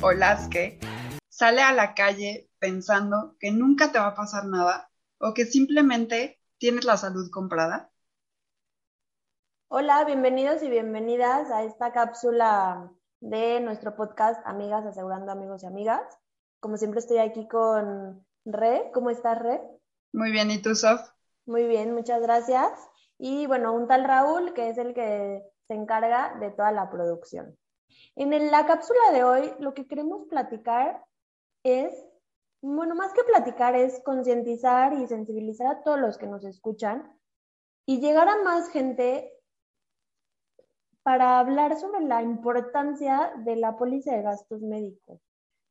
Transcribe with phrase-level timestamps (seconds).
[0.00, 0.78] o las que,
[1.28, 6.40] sale a la calle pensando que nunca te va a pasar nada o que simplemente
[6.58, 7.90] tienes la salud comprada?
[9.68, 16.02] Hola, bienvenidos y bienvenidas a esta cápsula de nuestro podcast Amigas Asegurando Amigos y Amigas.
[16.60, 18.90] Como siempre estoy aquí con Re.
[18.92, 19.60] ¿Cómo estás, Re?
[20.12, 21.00] Muy bien, ¿y tú, Sof?
[21.46, 22.70] Muy bien, muchas gracias.
[23.18, 27.56] Y bueno, un tal Raúl, que es el que se encarga de toda la producción.
[28.16, 31.04] En la cápsula de hoy, lo que queremos platicar
[31.62, 31.92] es,
[32.60, 37.16] bueno, más que platicar, es concientizar y sensibilizar a todos los que nos escuchan
[37.86, 39.32] y llegar a más gente
[41.02, 45.20] para hablar sobre la importancia de la póliza de gastos médicos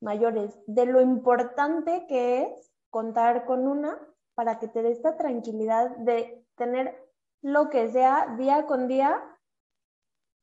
[0.00, 3.98] mayores, de lo importante que es contar con una
[4.34, 7.08] para que te dé esta tranquilidad de tener
[7.42, 9.22] lo que sea día con día,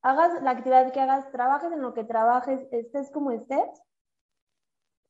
[0.05, 3.67] hagas la actividad que hagas, trabajes en lo que trabajes, estés como estés,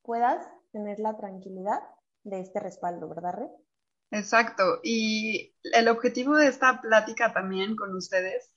[0.04, 1.82] puedas tener la tranquilidad
[2.24, 3.50] de este respaldo, ¿verdad, Re?
[4.12, 4.80] Exacto.
[4.84, 8.54] Y el objetivo de esta plática también con ustedes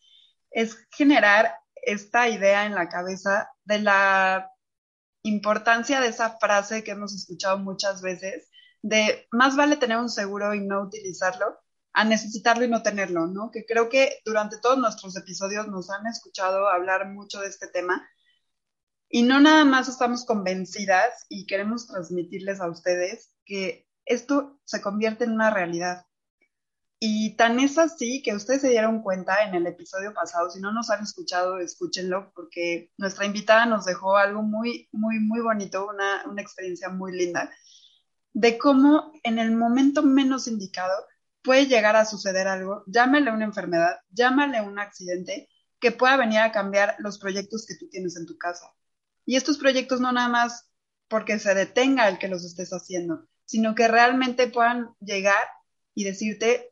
[0.52, 4.52] es generar esta idea en la cabeza de la
[5.24, 8.48] importancia de esa frase que hemos escuchado muchas veces,
[8.82, 11.58] de más vale tener un seguro y no utilizarlo
[11.92, 13.50] a necesitarlo y no tenerlo, ¿no?
[13.50, 18.08] Que creo que durante todos nuestros episodios nos han escuchado hablar mucho de este tema
[19.08, 25.24] y no nada más estamos convencidas y queremos transmitirles a ustedes que esto se convierte
[25.24, 26.04] en una realidad.
[27.00, 30.72] Y tan es así que ustedes se dieron cuenta en el episodio pasado, si no
[30.72, 36.24] nos han escuchado, escúchenlo, porque nuestra invitada nos dejó algo muy, muy, muy bonito, una,
[36.26, 37.50] una experiencia muy linda,
[38.32, 40.92] de cómo en el momento menos indicado
[41.42, 45.48] puede llegar a suceder algo, llámale una enfermedad, llámale un accidente
[45.80, 48.72] que pueda venir a cambiar los proyectos que tú tienes en tu casa.
[49.24, 50.70] Y estos proyectos no nada más
[51.08, 55.46] porque se detenga el que los estés haciendo, sino que realmente puedan llegar
[55.94, 56.70] y decirte,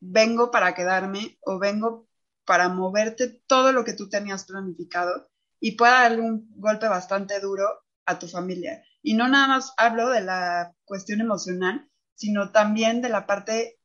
[0.00, 2.08] vengo para quedarme o vengo
[2.44, 5.28] para moverte todo lo que tú tenías planificado
[5.60, 7.66] y pueda darle un golpe bastante duro
[8.06, 8.82] a tu familia.
[9.02, 13.75] Y no nada más hablo de la cuestión emocional, sino también de la parte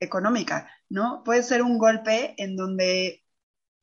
[0.00, 1.22] económica, ¿no?
[1.24, 3.22] Puede ser un golpe en donde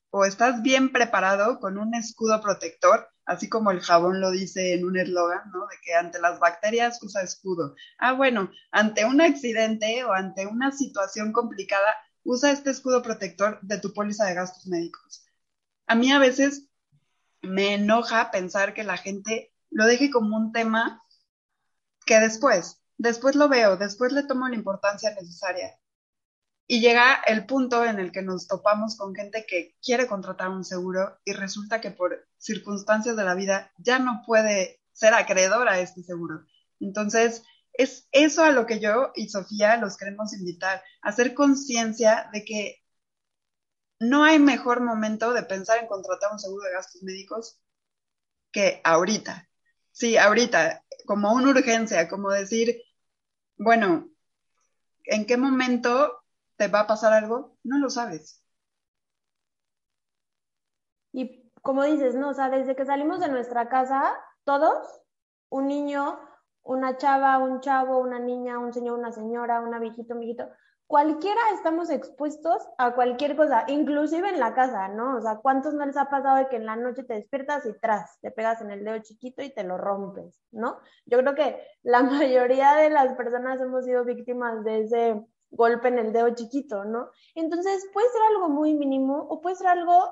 [0.10, 4.86] o estás bien preparado con un escudo protector, así como el jabón lo dice en
[4.86, 5.68] un eslogan, ¿no?
[5.68, 7.76] De que ante las bacterias usa escudo.
[8.00, 13.80] Ah, bueno, ante un accidente o ante una situación complicada, usa este escudo protector de
[13.80, 15.26] tu póliza de gastos médicos.
[15.88, 16.68] A mí a veces
[17.42, 21.04] me enoja pensar que la gente lo deje como un tema
[22.06, 25.78] que después, después lo veo, después le tomo la importancia necesaria.
[26.68, 30.66] Y llega el punto en el que nos topamos con gente que quiere contratar un
[30.66, 35.80] seguro y resulta que por circunstancias de la vida ya no puede ser acreedor a
[35.80, 36.46] este seguro.
[36.80, 42.44] Entonces, es eso a lo que yo y Sofía los queremos invitar, hacer conciencia de
[42.44, 42.84] que
[44.00, 47.60] no hay mejor momento de pensar en contratar un seguro de gastos médicos
[48.52, 49.48] que ahorita.
[49.92, 52.82] Sí, ahorita, como una urgencia, como decir,
[53.58, 54.10] bueno,
[55.06, 56.17] ¿en qué momento
[56.58, 58.44] te va a pasar algo, no lo sabes.
[61.14, 62.30] Y como dices, ¿no?
[62.30, 64.14] O sea, desde que salimos de nuestra casa,
[64.44, 64.78] todos,
[65.50, 66.20] un niño,
[66.64, 70.50] una chava, un chavo, una niña, un señor, una señora, una viejito, un viejito,
[70.88, 75.18] cualquiera estamos expuestos a cualquier cosa, inclusive en la casa, ¿no?
[75.18, 77.74] O sea, ¿cuántos no les ha pasado de que en la noche te despiertas y
[77.80, 80.80] tras, te pegas en el dedo chiquito y te lo rompes, ¿no?
[81.06, 86.00] Yo creo que la mayoría de las personas hemos sido víctimas de ese golpe en
[86.00, 87.10] el dedo chiquito, ¿no?
[87.36, 90.12] Entonces puede ser algo muy mínimo o puede ser algo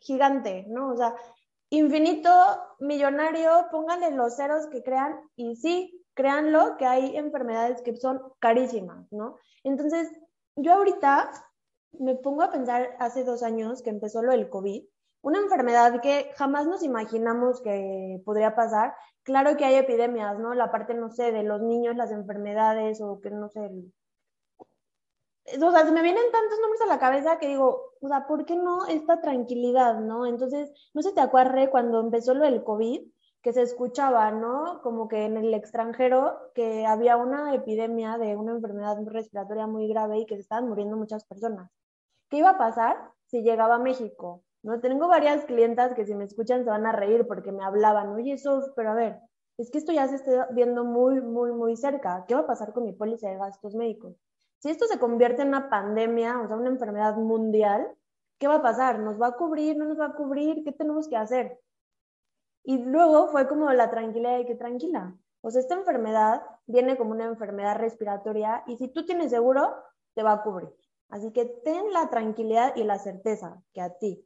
[0.00, 0.92] gigante, ¿no?
[0.92, 1.14] O sea,
[1.70, 2.30] infinito,
[2.80, 9.06] millonario, pónganle los ceros que crean y sí, créanlo que hay enfermedades que son carísimas,
[9.12, 9.36] ¿no?
[9.62, 10.10] Entonces,
[10.56, 11.30] yo ahorita
[11.92, 14.84] me pongo a pensar hace dos años que empezó lo del COVID,
[15.22, 18.94] una enfermedad que jamás nos imaginamos que podría pasar.
[19.22, 20.54] Claro que hay epidemias, ¿no?
[20.54, 23.70] La parte, no sé, de los niños, las enfermedades o que no sé,
[25.56, 28.44] o sea, se me vienen tantos nombres a la cabeza que digo, o sea, ¿por
[28.44, 30.26] qué no esta tranquilidad, no?
[30.26, 33.02] Entonces, no se te acuerde cuando empezó lo del COVID,
[33.42, 34.80] que se escuchaba, ¿no?
[34.82, 40.18] Como que en el extranjero que había una epidemia de una enfermedad respiratoria muy grave
[40.18, 41.70] y que se estaban muriendo muchas personas.
[42.28, 44.44] ¿Qué iba a pasar si llegaba a México?
[44.62, 44.80] ¿No?
[44.80, 48.34] Tengo varias clientas que si me escuchan se van a reír porque me hablaban, oye,
[48.34, 49.20] eso, pero a ver,
[49.56, 52.24] es que esto ya se está viendo muy, muy, muy cerca.
[52.28, 54.16] ¿Qué va a pasar con mi póliza de gastos médicos?
[54.60, 57.90] Si esto se convierte en una pandemia, o sea, una enfermedad mundial,
[58.38, 58.98] ¿qué va a pasar?
[58.98, 59.76] ¿Nos va a cubrir?
[59.76, 60.62] ¿No nos va a cubrir?
[60.62, 61.58] ¿Qué tenemos que hacer?
[62.62, 65.16] Y luego fue como la tranquilidad de que tranquila.
[65.40, 69.74] O sea, esta enfermedad viene como una enfermedad respiratoria y si tú tienes seguro,
[70.14, 70.68] te va a cubrir.
[71.08, 74.24] Así que ten la tranquilidad y la certeza que a ti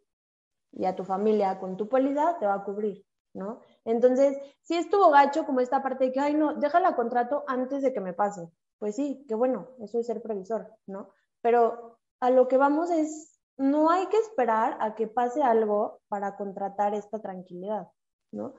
[0.73, 3.07] y a tu familia con tu póliza te va a cubrir.
[3.35, 3.61] ¿no?
[3.85, 7.93] Entonces, si estuvo gacho como esta parte de que, ay, no, déjala contrato antes de
[7.93, 8.49] que me pase.
[8.85, 11.09] Pues sí, qué bueno, eso es ser previsor, ¿no?
[11.41, 16.37] Pero a lo que vamos es, no hay que esperar a que pase algo para
[16.37, 17.89] contratar esta tranquilidad,
[18.31, 18.53] ¿no?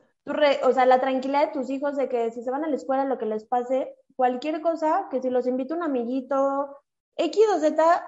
[0.63, 3.06] o sea, la tranquilidad de tus hijos de que si se van a la escuela,
[3.06, 6.75] lo que les pase, cualquier cosa, que si los invita un amiguito,
[7.18, 8.04] X o Z,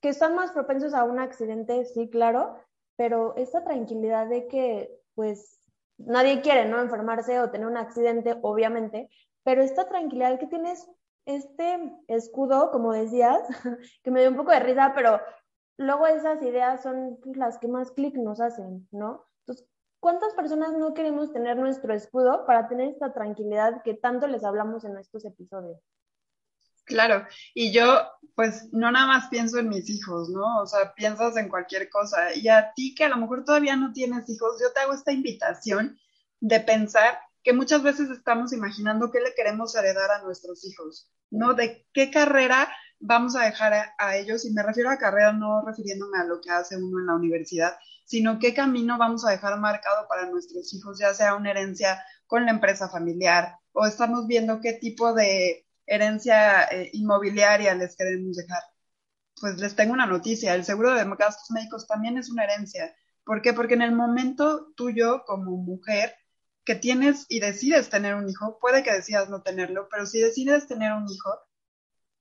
[0.00, 2.56] que están más propensos a un accidente, sí, claro,
[2.96, 5.60] pero esta tranquilidad de que, pues,
[5.98, 6.80] nadie quiere, ¿no?
[6.80, 9.10] Enfermarse o tener un accidente, obviamente,
[9.42, 10.88] pero esta tranquilidad que tienes,
[11.28, 11.78] este
[12.08, 13.38] escudo, como decías,
[14.02, 15.20] que me dio un poco de risa, pero
[15.76, 19.26] luego esas ideas son pues, las que más clic nos hacen, ¿no?
[19.40, 19.68] Entonces,
[20.00, 24.84] ¿cuántas personas no queremos tener nuestro escudo para tener esta tranquilidad que tanto les hablamos
[24.84, 25.78] en estos episodios?
[26.84, 27.84] Claro, y yo
[28.34, 30.62] pues no nada más pienso en mis hijos, ¿no?
[30.62, 32.34] O sea, piensas en cualquier cosa.
[32.34, 35.12] Y a ti que a lo mejor todavía no tienes hijos, yo te hago esta
[35.12, 35.98] invitación
[36.40, 41.54] de pensar que muchas veces estamos imaginando qué le queremos heredar a nuestros hijos, ¿no?
[41.54, 42.68] De qué carrera
[43.00, 46.50] vamos a dejar a, ellos, y me refiero a carrera no refiriéndome a lo que
[46.50, 50.98] hace uno en la universidad, sino qué camino vamos a dejar marcado para nuestros hijos,
[50.98, 56.64] ya sea una herencia con la empresa familiar, o estamos viendo qué tipo de herencia
[56.64, 58.62] eh, inmobiliaria les queremos dejar.
[59.40, 62.94] Pues les tengo una noticia, el seguro de gastos médicos también es una herencia.
[63.24, 63.52] ¿Por qué?
[63.52, 66.14] Porque en el momento tuyo como mujer
[66.68, 70.66] que tienes y decides tener un hijo, puede que decidas no tenerlo, pero si decides
[70.66, 71.30] tener un hijo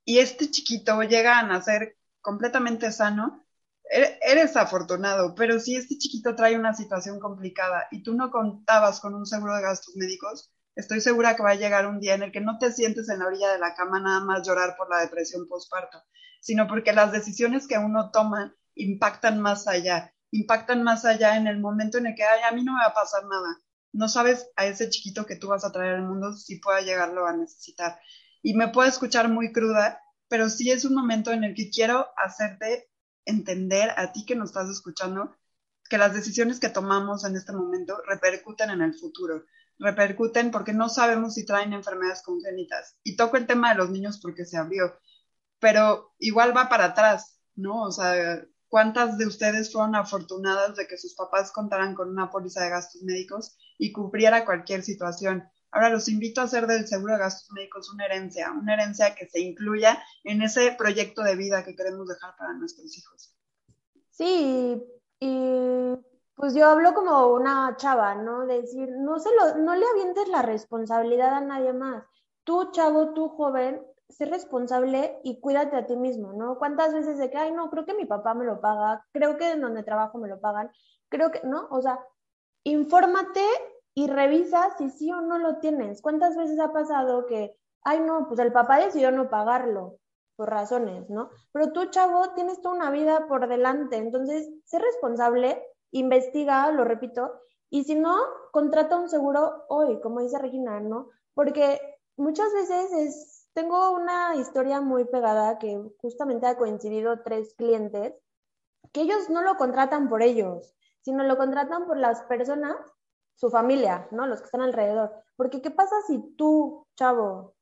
[0.06, 3.46] y este chiquito llega a nacer completamente sano,
[3.92, 9.02] e-, eres afortunado, pero si este chiquito trae una situación complicada y tú no contabas
[9.02, 12.24] con un seguro de gastos médicos, estoy segura que va a llegar un día en
[12.24, 14.90] el que no te sientes en la orilla de la cama nada más llorar por
[14.90, 16.02] la depresión postparto,
[16.40, 21.60] sino porque las decisiones que uno toma impactan más allá, impactan más allá en el
[21.60, 23.60] momento en el que, ay, a mí no me va a pasar nada.
[23.94, 27.26] No sabes a ese chiquito que tú vas a traer al mundo si pueda llegarlo
[27.26, 28.00] a necesitar.
[28.42, 32.08] Y me puedo escuchar muy cruda, pero sí es un momento en el que quiero
[32.18, 32.90] hacerte
[33.26, 35.36] entender a ti que nos estás escuchando
[35.90, 39.46] que las decisiones que tomamos en este momento repercuten en el futuro
[39.80, 42.98] repercuten porque no sabemos si traen enfermedades congénitas.
[43.04, 45.00] Y toco el tema de los niños porque se abrió,
[45.60, 47.84] pero igual va para atrás, ¿no?
[47.84, 52.64] O sea, ¿cuántas de ustedes fueron afortunadas de que sus papás contaran con una póliza
[52.64, 55.48] de gastos médicos y cubriera cualquier situación?
[55.72, 59.28] Ahora los invito a hacer del seguro de gastos médicos una herencia, una herencia que
[59.28, 63.36] se incluya en ese proyecto de vida que queremos dejar para nuestros hijos.
[64.10, 64.84] Sí,
[65.20, 65.94] y
[66.36, 68.46] pues yo hablo como una chava, ¿no?
[68.46, 72.04] De decir, no, se lo, no le avientes la responsabilidad a nadie más.
[72.44, 76.58] Tú, chavo, tú, joven, sé responsable y cuídate a ti mismo, ¿no?
[76.58, 79.52] ¿Cuántas veces de que, ay, no, creo que mi papá me lo paga, creo que
[79.52, 80.72] en donde trabajo me lo pagan,
[81.10, 81.68] creo que, ¿no?
[81.72, 82.00] O sea,
[82.72, 83.46] infórmate
[83.94, 86.02] y revisa si sí o no lo tienes.
[86.02, 90.00] ¿Cuántas veces ha pasado que, ay, no, pues el papá decidió no pagarlo
[90.36, 91.30] por razones, ¿no?
[91.52, 97.42] Pero tú, chavo, tienes toda una vida por delante, entonces, sé responsable investiga, lo repito,
[97.70, 98.16] y si no,
[98.52, 101.10] contrata un seguro hoy, como dice Regina, ¿no?
[101.34, 101.80] Porque
[102.18, 108.14] muchas veces es, tengo una historia muy pegada que justamente ha coincidido tres clientes,
[108.92, 110.77] que ellos no lo contratan por ellos,
[111.08, 112.76] sino lo contratan por las personas,
[113.36, 114.28] su familia, ¿no?
[114.28, 115.14] Los que están alrededor.
[115.38, 117.56] Porque ¿qué pasa si tú, chavo,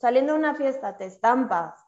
[0.00, 1.80] saliendo a una fiesta te estampas,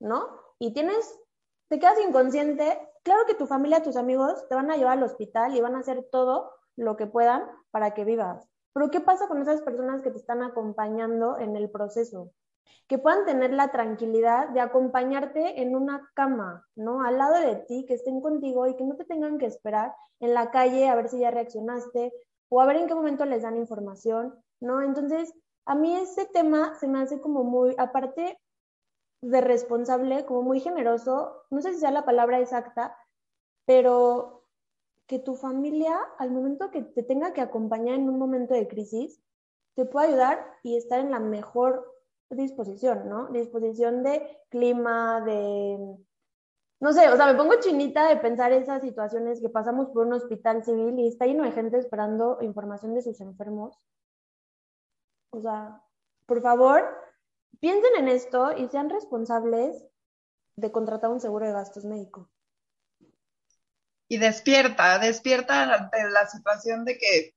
[0.00, 0.40] ¿no?
[0.58, 1.20] Y tienes,
[1.68, 5.56] te quedas inconsciente Claro que tu familia, tus amigos te van a llevar al hospital
[5.56, 8.48] y van a hacer todo lo que puedan para que vivas.
[8.72, 12.32] Pero ¿qué pasa con esas personas que te están acompañando en el proceso?
[12.88, 17.02] Que puedan tener la tranquilidad de acompañarte en una cama, ¿no?
[17.04, 20.34] Al lado de ti, que estén contigo y que no te tengan que esperar en
[20.34, 22.12] la calle a ver si ya reaccionaste
[22.48, 24.82] o a ver en qué momento les dan información, ¿no?
[24.82, 25.32] Entonces,
[25.64, 28.38] a mí ese tema se me hace como muy, aparte
[29.22, 32.96] de responsable, como muy generoso, no sé si sea la palabra exacta,
[33.64, 34.44] pero
[35.06, 39.22] que tu familia, al momento que te tenga que acompañar en un momento de crisis,
[39.74, 41.91] te pueda ayudar y estar en la mejor
[42.36, 43.28] disposición, ¿no?
[43.28, 45.96] Disposición de clima, de...
[46.80, 50.14] No sé, o sea, me pongo chinita de pensar esas situaciones que pasamos por un
[50.14, 53.78] hospital civil y está lleno de gente esperando información de sus enfermos.
[55.30, 55.80] O sea,
[56.26, 56.82] por favor,
[57.60, 59.84] piensen en esto y sean responsables
[60.56, 62.28] de contratar un seguro de gastos médicos.
[64.08, 67.34] Y despierta, despierta ante la situación de que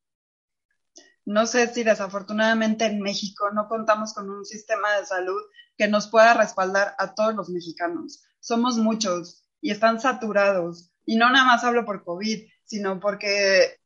[1.25, 5.41] no sé si desafortunadamente en México no contamos con un sistema de salud
[5.75, 8.23] que nos pueda respaldar a todos los mexicanos.
[8.39, 10.91] Somos muchos y están saturados.
[11.03, 13.79] Y no nada más hablo por COVID, sino porque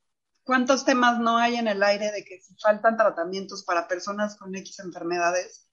[0.44, 4.54] cuántos temas no hay en el aire de que si faltan tratamientos para personas con
[4.56, 5.70] X enfermedades.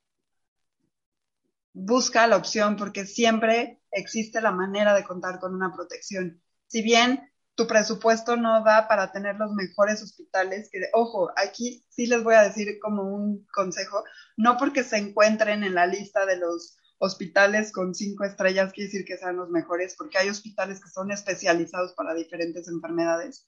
[1.72, 6.40] Busca la opción porque siempre existe la manera de contar con una protección.
[6.68, 12.06] Si bien tu presupuesto no da para tener los mejores hospitales, que ojo, aquí sí
[12.06, 14.04] les voy a decir como un consejo,
[14.36, 19.04] no porque se encuentren en la lista de los hospitales con cinco estrellas quiere decir
[19.06, 23.46] que sean los mejores, porque hay hospitales que son especializados para diferentes enfermedades,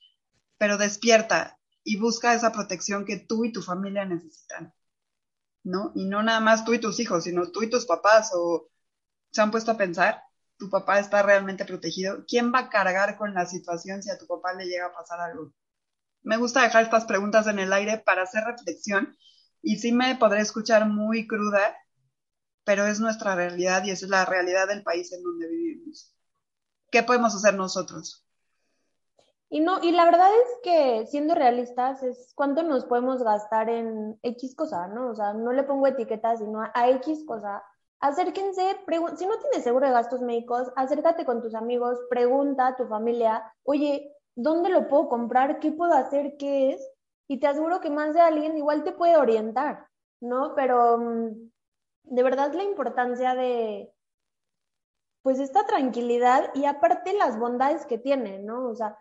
[0.57, 4.75] pero despierta y busca esa protección que tú y tu familia necesitan,
[5.65, 5.93] ¿no?
[5.95, 8.71] Y no nada más tú y tus hijos, sino tú y tus papás o
[9.31, 10.23] se han puesto a pensar
[10.59, 14.27] tu papá está realmente protegido, ¿quién va a cargar con la situación si a tu
[14.27, 15.53] papá le llega a pasar algo?
[16.23, 19.17] Me gusta dejar estas preguntas en el aire para hacer reflexión
[19.63, 21.77] y sí me podré escuchar muy cruda,
[22.65, 26.13] pero es nuestra realidad y es la realidad del país en donde vivimos.
[26.91, 28.25] ¿Qué podemos hacer nosotros?
[29.51, 34.19] Y no, y la verdad es que siendo realistas es cuánto nos podemos gastar en
[34.23, 35.11] X cosa, ¿no?
[35.11, 37.63] O sea, no le pongo etiquetas, sino a X cosa
[38.01, 38.77] acérquense,
[39.17, 43.53] si no tienes seguro de gastos médicos, acércate con tus amigos, pregunta a tu familia,
[43.65, 45.59] oye, ¿dónde lo puedo comprar?
[45.59, 46.37] ¿Qué puedo hacer?
[46.39, 46.91] ¿Qué es?
[47.29, 49.87] Y te aseguro que más de alguien igual te puede orientar,
[50.21, 50.55] ¿no?
[50.55, 51.51] Pero mm,
[52.05, 53.93] de verdad la importancia de,
[55.23, 58.69] pues, esta tranquilidad y aparte las bondades que tiene, ¿no?
[58.69, 58.97] O sea,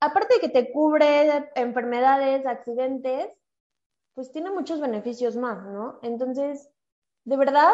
[0.00, 3.32] aparte de que te cubre enfermedades, accidentes,
[4.14, 5.98] pues tiene muchos beneficios más, ¿no?
[6.02, 6.68] Entonces,
[7.24, 7.72] de verdad,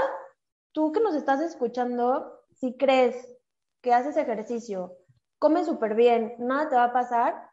[0.76, 3.34] tú que nos estás escuchando, si crees
[3.80, 4.92] que haces ejercicio,
[5.38, 7.50] comes súper bien, nada te va a pasar,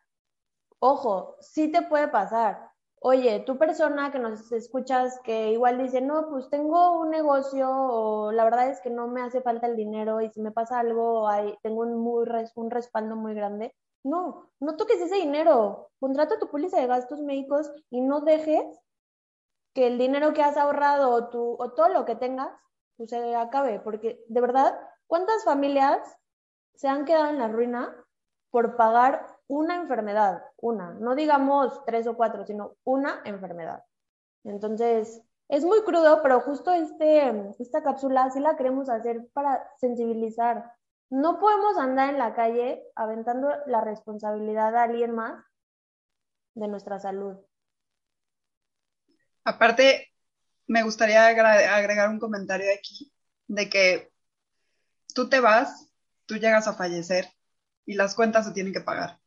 [0.79, 2.69] ojo, sí te puede pasar.
[2.99, 8.33] Oye, tú persona que nos escuchas que igual dice, no, pues tengo un negocio o
[8.33, 11.25] la verdad es que no me hace falta el dinero y si me pasa algo,
[11.61, 12.25] tengo un, muy,
[12.55, 13.73] un respaldo muy grande.
[14.03, 15.91] No, no toques ese dinero.
[15.97, 18.65] Contrata tu póliza de gastos médicos y no dejes
[19.73, 22.51] que el dinero que has ahorrado o, tu, o todo lo que tengas
[22.97, 25.99] pues se acabe, porque de verdad, ¿cuántas familias
[26.75, 27.95] se han quedado en la ruina
[28.51, 30.43] por pagar una enfermedad?
[30.57, 33.83] Una, no digamos tres o cuatro, sino una enfermedad.
[34.43, 40.73] Entonces, es muy crudo, pero justo este, esta cápsula sí la queremos hacer para sensibilizar.
[41.09, 45.43] No podemos andar en la calle aventando la responsabilidad a alguien más
[46.55, 47.37] de nuestra salud.
[49.45, 50.12] Aparte,
[50.67, 53.11] me gustaría agregar un comentario aquí
[53.47, 54.13] de que
[55.13, 55.89] tú te vas,
[56.25, 57.27] tú llegas a fallecer
[57.85, 59.19] y las cuentas se tienen que pagar.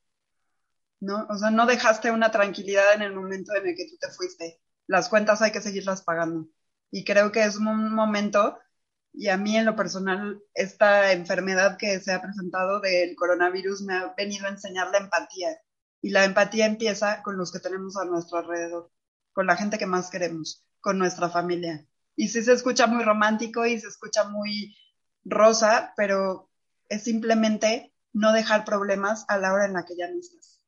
[1.00, 1.26] ¿No?
[1.28, 4.61] O sea, no dejaste una tranquilidad en el momento en el que tú te fuiste.
[4.87, 6.49] Las cuentas hay que seguirlas pagando.
[6.90, 8.59] Y creo que es un momento,
[9.12, 13.95] y a mí en lo personal, esta enfermedad que se ha presentado del coronavirus me
[13.95, 15.59] ha venido a enseñar la empatía.
[16.00, 18.90] Y la empatía empieza con los que tenemos a nuestro alrededor,
[19.33, 21.85] con la gente que más queremos con nuestra familia.
[22.14, 24.76] Y sí se escucha muy romántico y se escucha muy
[25.25, 26.49] rosa, pero
[26.88, 30.62] es simplemente no dejar problemas a la hora en la que ya no estás.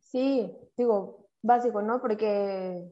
[0.00, 2.02] Sí, digo, básico, ¿no?
[2.02, 2.86] Porque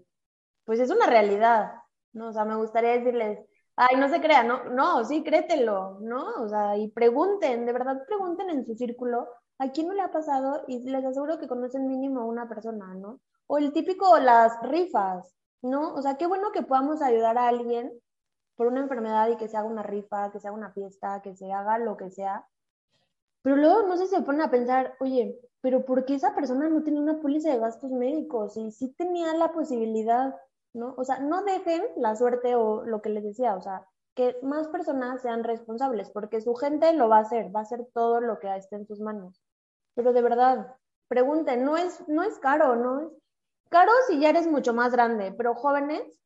[0.64, 1.70] pues es una realidad,
[2.14, 2.28] ¿no?
[2.28, 3.38] O sea, me gustaría decirles,
[3.76, 6.30] ay, no se crean, no, no, sí, créetelo, ¿no?
[6.42, 10.10] O sea, y pregunten, de verdad pregunten en su círculo a quién no le ha
[10.10, 13.20] pasado y les aseguro que conocen mínimo a una persona, ¿no?
[13.46, 15.94] O el típico, las rifas, ¿no?
[15.94, 17.92] O sea, qué bueno que podamos ayudar a alguien
[18.56, 21.34] por una enfermedad y que se haga una rifa, que se haga una fiesta, que
[21.36, 22.46] se haga lo que sea.
[23.42, 26.68] Pero luego no sé si se ponen a pensar, oye, pero ¿por qué esa persona
[26.68, 28.56] no tiene una póliza de gastos médicos?
[28.56, 30.34] Y sí tenía la posibilidad,
[30.74, 30.94] ¿no?
[30.96, 34.66] O sea, no dejen la suerte o lo que les decía, o sea, que más
[34.68, 38.40] personas sean responsables, porque su gente lo va a hacer, va a hacer todo lo
[38.40, 39.40] que esté en sus manos.
[39.94, 40.74] Pero de verdad,
[41.06, 43.12] pregunten, no es, no es caro, no
[43.70, 46.18] Caro si ya eres mucho más grande, pero jóvenes,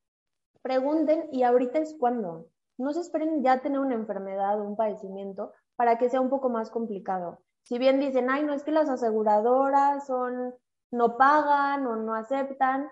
[0.62, 2.46] pregunten y ahorita es cuando.
[2.78, 6.48] No se esperen ya tener una enfermedad o un padecimiento para que sea un poco
[6.48, 7.40] más complicado.
[7.64, 10.54] si bien dicen, ay, no es que las aseguradoras son,
[10.90, 12.88] no pagan o no aceptan,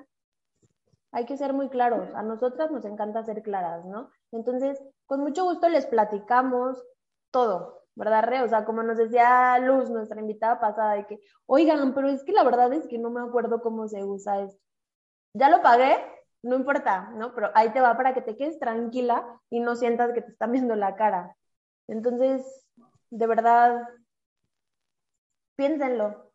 [1.12, 2.14] hay que ser muy claros.
[2.14, 4.10] A nosotras nos encanta ser claras, ¿no?
[4.30, 6.82] Entonces, con mucho gusto les platicamos
[7.32, 8.42] todo, ¿verdad, Re?
[8.42, 12.32] O sea, como nos decía Luz, nuestra invitada pasada, de que, oigan, pero es que
[12.32, 14.60] la verdad es que no me acuerdo cómo se usa esto.
[15.34, 15.96] Ya lo pagué,
[16.42, 17.34] no importa, ¿no?
[17.34, 20.52] Pero ahí te va para que te quedes tranquila y no sientas que te están
[20.52, 21.36] viendo la cara.
[21.86, 22.66] Entonces,
[23.10, 23.82] de verdad,
[25.56, 26.32] piénsenlo.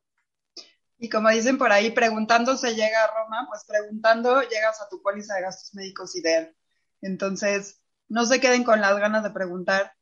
[0.97, 5.01] Y como dicen por ahí, preguntando se llega a Roma, pues preguntando llegas a tu
[5.01, 6.55] póliza de gastos médicos ideal.
[7.01, 9.93] Entonces, no se queden con las ganas de preguntar,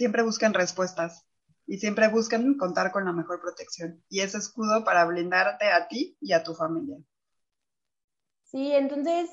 [0.00, 1.26] siempre busquen respuestas
[1.66, 6.16] y siempre busquen contar con la mejor protección y ese escudo para blindarte a ti
[6.22, 6.96] y a tu familia.
[8.44, 9.28] Sí, entonces,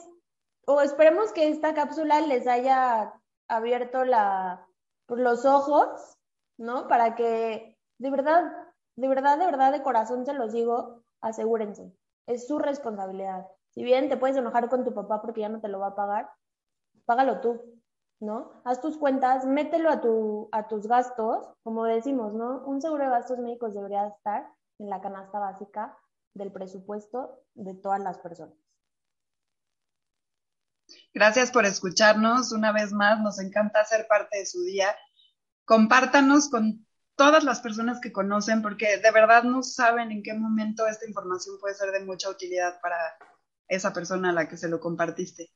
[0.65, 3.13] o esperemos que esta cápsula les haya
[3.47, 6.17] abierto los ojos,
[6.57, 6.89] ¿no?
[6.89, 8.43] Para que de verdad,
[8.97, 11.93] de verdad, de verdad, de corazón se los digo, asegúrense.
[12.25, 13.47] Es su responsabilidad.
[13.69, 15.95] Si bien te puedes enojar con tu papá porque ya no te lo va a
[15.95, 16.29] pagar,
[17.05, 17.76] págalo tú,
[18.19, 18.51] ¿no?
[18.65, 22.63] Haz tus cuentas, mételo a, tu, a tus gastos, como decimos, ¿no?
[22.65, 25.97] Un seguro de gastos médicos debería estar en la canasta básica
[26.33, 28.55] del presupuesto de todas las personas.
[31.13, 32.51] Gracias por escucharnos.
[32.51, 34.95] Una vez más, nos encanta ser parte de su día.
[35.65, 40.87] Compártanos con todas las personas que conocen, porque de verdad no saben en qué momento
[40.87, 42.97] esta información puede ser de mucha utilidad para
[43.67, 45.51] esa persona a la que se lo compartiste.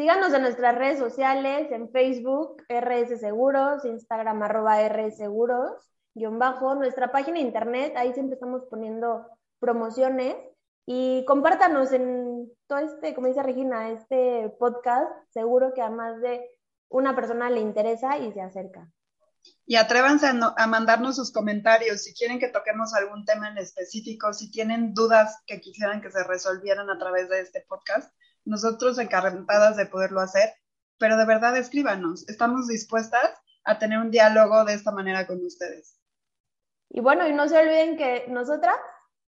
[0.00, 5.72] Síganos en nuestras redes sociales, en Facebook, RS Seguros, Instagram, arroba RS Seguros,
[6.14, 9.26] guion bajo, nuestra página de internet, ahí siempre estamos poniendo
[9.58, 10.36] promociones
[10.86, 16.48] y compártanos en todo este, como dice Regina, este podcast, seguro que a más de
[16.88, 18.90] una persona le interesa y se acerca.
[19.66, 24.50] Y atrévanse a, mandarnos sus comentarios si quieren que toquemos algún tema en específico, si
[24.50, 28.10] tienen dudas que quisieran que se resolvieran a través de este podcast.
[28.44, 30.52] Nosotros encantadas de poderlo hacer,
[30.98, 32.28] pero de verdad escríbanos.
[32.28, 33.30] Estamos dispuestas
[33.64, 36.00] a tener un diálogo de esta manera con ustedes.
[36.88, 38.76] Y bueno, y no se olviden que nosotras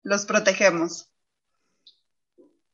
[0.02, 1.11] los protegemos.